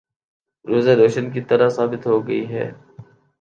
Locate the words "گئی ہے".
2.27-2.71